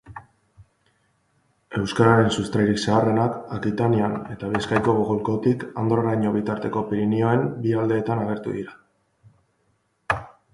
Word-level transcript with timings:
Euskararen 1.79 2.31
sustrairik 2.43 2.79
zaharrenak, 2.85 3.35
Akitanian 3.57 4.15
eta 4.37 4.49
Bizkaiko 4.55 4.95
golkotik 5.11 5.67
Andorraraino 5.83 6.33
bitarteko 6.39 6.85
Pirinioen 6.89 7.47
bi 7.67 7.77
aldeetan 7.85 8.25
agertu 8.25 8.57
dira 8.59 8.77